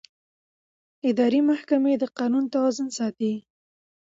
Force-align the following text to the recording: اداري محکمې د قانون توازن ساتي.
اداري 1.09 1.41
محکمې 1.49 1.93
د 1.97 2.03
قانون 2.17 2.45
توازن 2.53 2.87
ساتي. 2.97 3.33